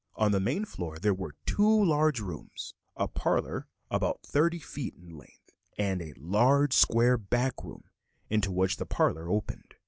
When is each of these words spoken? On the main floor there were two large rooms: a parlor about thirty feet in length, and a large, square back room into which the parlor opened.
On 0.15 0.31
the 0.31 0.39
main 0.39 0.65
floor 0.65 0.97
there 0.97 1.13
were 1.13 1.35
two 1.45 1.85
large 1.85 2.19
rooms: 2.21 2.73
a 2.95 3.07
parlor 3.07 3.67
about 3.91 4.23
thirty 4.23 4.57
feet 4.57 4.95
in 4.95 5.15
length, 5.15 5.51
and 5.77 6.01
a 6.01 6.13
large, 6.17 6.73
square 6.73 7.19
back 7.19 7.63
room 7.63 7.83
into 8.27 8.51
which 8.51 8.77
the 8.77 8.87
parlor 8.87 9.29
opened. 9.29 9.75